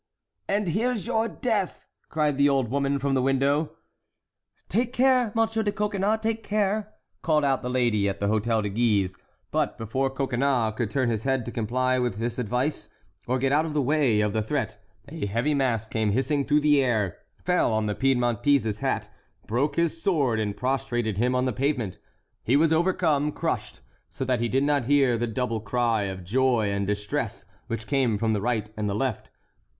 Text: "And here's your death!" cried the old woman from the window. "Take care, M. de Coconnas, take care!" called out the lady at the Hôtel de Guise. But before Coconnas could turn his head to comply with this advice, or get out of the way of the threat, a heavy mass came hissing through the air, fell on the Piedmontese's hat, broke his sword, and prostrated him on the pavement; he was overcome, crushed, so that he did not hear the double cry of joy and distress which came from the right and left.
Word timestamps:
"And 0.47 0.69
here's 0.69 1.05
your 1.05 1.27
death!" 1.27 1.85
cried 2.09 2.35
the 2.35 2.49
old 2.49 2.71
woman 2.71 2.97
from 2.97 3.13
the 3.13 3.21
window. 3.21 3.73
"Take 4.67 4.93
care, 4.93 5.31
M. 5.37 5.47
de 5.47 5.71
Coconnas, 5.71 6.21
take 6.23 6.41
care!" 6.41 6.95
called 7.21 7.43
out 7.43 7.61
the 7.61 7.69
lady 7.69 8.09
at 8.09 8.19
the 8.19 8.25
Hôtel 8.25 8.63
de 8.63 8.69
Guise. 8.69 9.13
But 9.51 9.77
before 9.77 10.09
Coconnas 10.09 10.73
could 10.75 10.89
turn 10.89 11.11
his 11.11 11.21
head 11.21 11.45
to 11.45 11.51
comply 11.51 11.99
with 11.99 12.15
this 12.15 12.39
advice, 12.39 12.89
or 13.27 13.37
get 13.37 13.51
out 13.51 13.63
of 13.67 13.75
the 13.75 13.81
way 13.83 14.21
of 14.21 14.33
the 14.33 14.41
threat, 14.41 14.83
a 15.07 15.27
heavy 15.27 15.53
mass 15.53 15.87
came 15.87 16.13
hissing 16.13 16.45
through 16.45 16.61
the 16.61 16.83
air, 16.83 17.19
fell 17.37 17.71
on 17.71 17.85
the 17.85 17.93
Piedmontese's 17.93 18.79
hat, 18.79 19.07
broke 19.45 19.75
his 19.75 20.01
sword, 20.01 20.39
and 20.39 20.57
prostrated 20.57 21.19
him 21.19 21.35
on 21.35 21.45
the 21.45 21.53
pavement; 21.53 21.99
he 22.43 22.55
was 22.57 22.73
overcome, 22.73 23.31
crushed, 23.31 23.81
so 24.09 24.25
that 24.25 24.41
he 24.41 24.49
did 24.49 24.63
not 24.63 24.85
hear 24.85 25.15
the 25.15 25.27
double 25.27 25.59
cry 25.59 26.05
of 26.05 26.23
joy 26.23 26.71
and 26.71 26.87
distress 26.87 27.45
which 27.67 27.85
came 27.85 28.17
from 28.17 28.33
the 28.33 28.41
right 28.41 28.71
and 28.75 28.87
left. 28.91 29.29